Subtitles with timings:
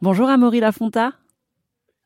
[0.00, 1.10] Bonjour Amaury Lafonta.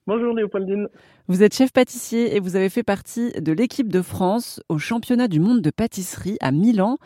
[0.07, 0.89] Bonjour Léopoldine.
[1.29, 5.29] Vous êtes chef pâtissier et vous avez fait partie de l'équipe de France au championnat
[5.29, 6.97] du monde de pâtisserie à Milan.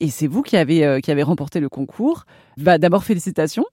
[0.00, 2.24] Et c'est vous qui avez, euh, qui avez remporté le concours.
[2.56, 3.64] Bah, D'abord, félicitations.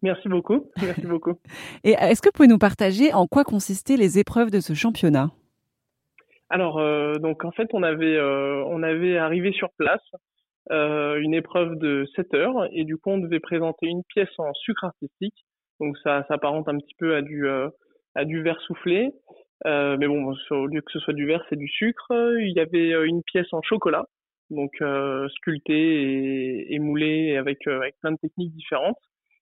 [0.00, 0.70] Merci beaucoup.
[0.80, 1.34] Merci beaucoup.
[1.84, 5.30] et est-ce que vous pouvez nous partager en quoi consistaient les épreuves de ce championnat?
[6.48, 10.00] Alors, euh, donc en fait, on avait, euh, on avait arrivé sur place
[10.70, 14.84] une épreuve de 7 heures et du coup, on devait présenter une pièce en sucre
[14.84, 15.44] artistique
[15.80, 17.68] donc ça s'apparente un petit peu à du euh,
[18.14, 19.10] à du verre soufflé.
[19.66, 22.12] Euh, mais bon, au lieu que ce soit du verre, c'est du sucre.
[22.38, 24.06] Il y avait euh, une pièce en chocolat,
[24.50, 28.98] donc euh, sculptée et, et moulée avec avec plein de techniques différentes.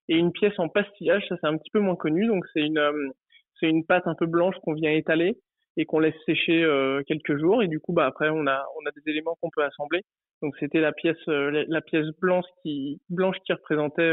[0.09, 2.27] Et une pièce en pastillage, ça c'est un petit peu moins connu.
[2.27, 2.81] Donc c'est une
[3.61, 5.37] c'est une pâte un peu blanche qu'on vient étaler
[5.77, 6.67] et qu'on laisse sécher
[7.07, 7.63] quelques jours.
[7.63, 10.03] Et du coup, bah après on a on a des éléments qu'on peut assembler.
[10.43, 14.13] Donc c'était la pièce la, pièce blanche qui blanche qui représentait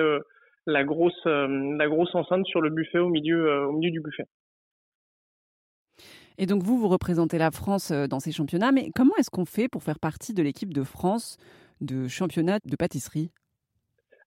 [0.70, 1.48] la grosse, euh,
[1.78, 4.26] la grosse enceinte sur le buffet au milieu, euh, au milieu du buffet.
[6.38, 9.46] Et donc vous, vous représentez la France euh, dans ces championnats, mais comment est-ce qu'on
[9.46, 11.38] fait pour faire partie de l'équipe de France
[11.82, 13.32] de championnat de pâtisserie?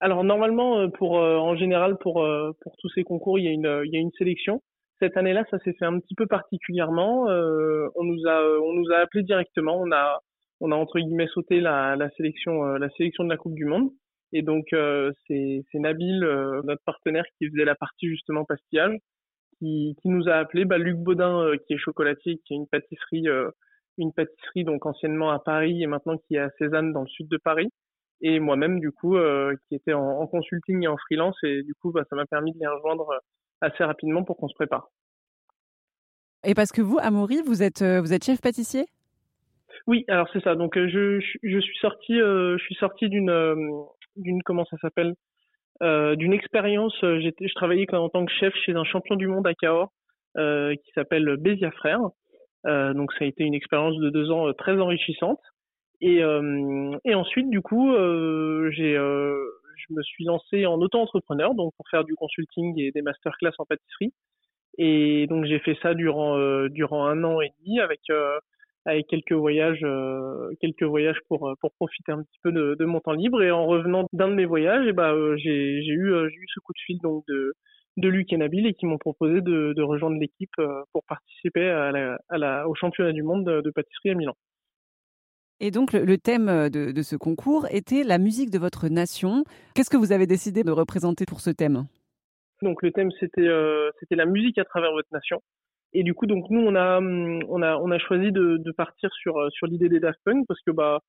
[0.00, 2.26] Alors normalement, pour, en général, pour,
[2.60, 4.60] pour tous ces concours, il y, a une, il y a une sélection.
[4.98, 7.26] Cette année-là, ça s'est fait un petit peu particulièrement.
[7.26, 9.80] on nous a, on nous a appelé directement.
[9.80, 10.20] On a,
[10.62, 13.90] on a entre guillemets sauté la, sélection, la sélection de la Coupe du Monde.
[14.32, 18.96] Et donc euh, c'est Nabil, euh, notre partenaire, qui faisait la partie justement pastillage,
[19.58, 20.64] qui, nous a appelé.
[20.64, 23.26] Bah, Luc Baudin, euh, qui est chocolatier, qui est une pâtisserie,
[23.98, 27.28] une pâtisserie donc anciennement à Paris et maintenant qui est à Cézanne dans le sud
[27.28, 27.68] de Paris.
[28.20, 29.16] Et moi-même du coup,
[29.68, 31.36] qui était en, en, consulting et en freelance.
[31.42, 33.10] Et du coup, bah, ça m'a permis de les rejoindre
[33.60, 34.88] assez rapidement pour qu'on se prépare.
[36.44, 38.86] Et parce que vous, Amaury, vous êtes, vous êtes chef pâtissier?
[39.86, 40.54] Oui, alors c'est ça.
[40.54, 43.32] Donc je, je, suis sorti, je suis sorti d'une
[44.16, 45.14] d'une comment ça s'appelle
[45.82, 46.94] euh, d'une expérience.
[47.02, 49.90] Euh, j'étais, je travaillais en tant que chef chez un champion du monde à Cahors
[50.38, 52.00] euh, qui s'appelle Bézia Frères.
[52.66, 55.40] Euh, donc ça a été une expérience de deux ans euh, très enrichissante.
[56.00, 56.20] Et,
[57.04, 57.92] et ensuite, du coup,
[58.72, 63.52] j'ai, je me suis lancé en auto-entrepreneur, donc pour faire du consulting et des masterclass
[63.58, 64.12] en pâtisserie.
[64.78, 66.36] Et donc j'ai fait ça durant
[66.70, 68.00] durant un an et demi avec
[68.84, 72.84] avec quelques voyages, euh, quelques voyages pour euh, pour profiter un petit peu de, de
[72.84, 73.42] mon temps libre.
[73.42, 76.36] Et en revenant d'un de mes voyages, et eh ben euh, j'ai j'ai eu j'ai
[76.36, 77.54] eu ce coup de fil donc de
[77.98, 80.54] de Luc et Nabil et qui m'ont proposé de, de rejoindre l'équipe
[80.92, 84.34] pour participer à la, à la, au championnat du monde de, de pâtisserie à Milan.
[85.60, 89.44] Et donc le, thème de, de, ce concours était la musique de votre nation.
[89.74, 91.84] Qu'est-ce que vous avez décidé de représenter pour ce thème?
[92.62, 95.42] Donc le thème c'était euh, c'était la musique à travers votre nation.
[95.94, 99.10] Et du coup, donc nous, on a, on a, on a choisi de, de partir
[99.12, 101.00] sur sur l'idée des Daft Punk parce que bah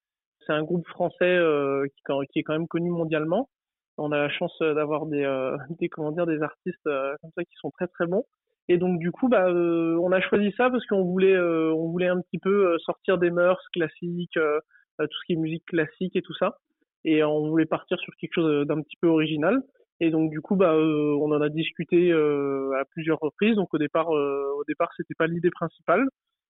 [0.46, 3.50] c'est un groupe français euh, qui, qui, est quand même connu mondialement.
[3.98, 7.44] On a la chance d'avoir des, euh, des comment dire des artistes euh, comme ça
[7.44, 8.24] qui sont très très bons.
[8.70, 12.22] Et donc du coup, bah on a choisi ça parce qu'on voulait on voulait un
[12.22, 16.58] petit peu sortir des mœurs classiques, tout ce qui est musique classique et tout ça.
[17.04, 19.62] Et on voulait partir sur quelque chose d'un petit peu original.
[20.04, 23.56] Et donc du coup, bah, euh, on en a discuté euh, à plusieurs reprises.
[23.56, 26.10] Donc au départ, euh, au départ, c'était pas l'idée principale.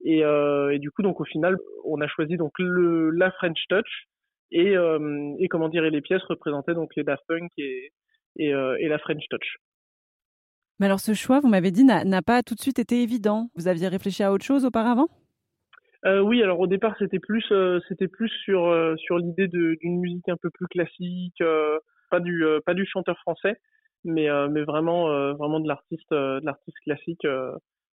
[0.04, 4.06] Et, et, du coup, donc au final, on a choisi donc le, la French Touch
[4.52, 4.74] et,
[5.40, 7.90] et comment dire, les pièces représentaient donc les Daft Punk et,
[8.36, 9.56] et, et la French Touch.
[10.78, 13.50] Mais alors ce choix, vous m'avez dit, n'a pas tout de suite été évident.
[13.56, 15.08] Vous aviez réfléchi à autre chose auparavant?
[16.04, 17.52] Euh, oui, alors au départ c'était plus
[17.88, 21.42] c'était plus sur sur l'idée d'une musique un peu plus classique,
[22.10, 23.56] pas du euh, pas du chanteur français,
[24.04, 27.26] mais euh, euh, vraiment de l'artiste classique,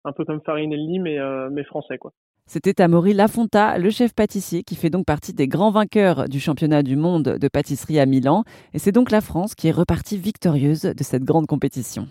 [0.05, 1.19] un peu comme Farinelli, mais
[1.51, 2.13] mais français quoi.
[2.47, 6.83] C'était Amaury Lafonta, le chef pâtissier, qui fait donc partie des grands vainqueurs du championnat
[6.83, 8.45] du monde de pâtisserie à Milan.
[8.75, 12.07] Et c'est donc la France qui est repartie victorieuse de cette grande compétition.